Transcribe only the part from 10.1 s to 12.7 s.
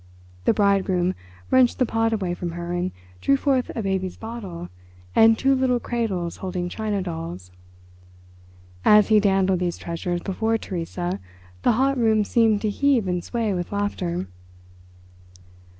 before Theresa the hot room seemed to